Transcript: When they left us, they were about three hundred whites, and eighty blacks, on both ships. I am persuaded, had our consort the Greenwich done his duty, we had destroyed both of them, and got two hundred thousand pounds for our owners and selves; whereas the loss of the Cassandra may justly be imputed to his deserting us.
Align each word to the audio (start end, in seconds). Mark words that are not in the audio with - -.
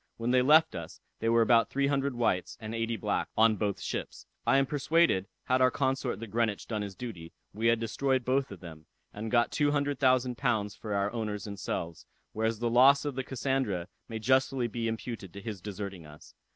When 0.17 0.31
they 0.31 0.41
left 0.41 0.73
us, 0.73 0.99
they 1.19 1.29
were 1.29 1.43
about 1.43 1.69
three 1.69 1.85
hundred 1.85 2.15
whites, 2.15 2.57
and 2.59 2.73
eighty 2.73 2.97
blacks, 2.97 3.29
on 3.37 3.55
both 3.55 3.79
ships. 3.79 4.25
I 4.47 4.57
am 4.57 4.65
persuaded, 4.65 5.27
had 5.43 5.61
our 5.61 5.69
consort 5.69 6.19
the 6.19 6.25
Greenwich 6.25 6.65
done 6.67 6.81
his 6.81 6.95
duty, 6.95 7.33
we 7.53 7.67
had 7.67 7.79
destroyed 7.79 8.25
both 8.25 8.49
of 8.51 8.61
them, 8.61 8.87
and 9.13 9.29
got 9.29 9.51
two 9.51 9.69
hundred 9.69 9.99
thousand 9.99 10.39
pounds 10.39 10.73
for 10.73 10.95
our 10.95 11.11
owners 11.11 11.45
and 11.45 11.59
selves; 11.59 12.07
whereas 12.33 12.57
the 12.57 12.67
loss 12.67 13.05
of 13.05 13.13
the 13.13 13.23
Cassandra 13.23 13.87
may 14.09 14.17
justly 14.17 14.67
be 14.67 14.87
imputed 14.87 15.33
to 15.33 15.39
his 15.39 15.61
deserting 15.61 16.07
us. 16.07 16.33